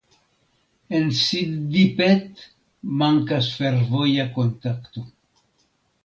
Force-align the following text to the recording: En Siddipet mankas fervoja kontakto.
En 0.99 1.09
Siddipet 1.17 2.41
mankas 3.01 3.49
fervoja 3.59 4.25
kontakto. 4.39 5.05